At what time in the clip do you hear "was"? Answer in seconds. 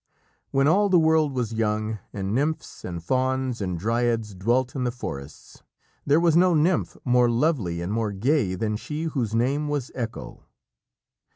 1.33-1.53, 6.19-6.35, 9.67-9.91